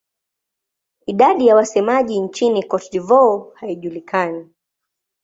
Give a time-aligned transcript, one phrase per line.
[1.05, 4.49] Idadi ya wasemaji nchini Cote d'Ivoire haijulikani.